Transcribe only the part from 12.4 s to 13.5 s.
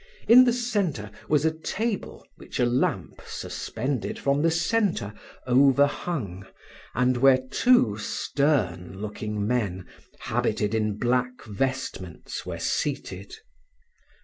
were seated.